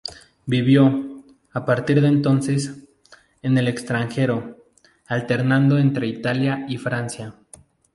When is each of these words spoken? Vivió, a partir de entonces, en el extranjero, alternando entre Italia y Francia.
Vivió, 0.47 1.23
a 1.53 1.63
partir 1.63 2.01
de 2.01 2.07
entonces, 2.07 2.73
en 3.43 3.55
el 3.59 3.67
extranjero, 3.67 4.57
alternando 5.05 5.77
entre 5.77 6.07
Italia 6.07 6.65
y 6.67 6.77
Francia. 6.79 7.35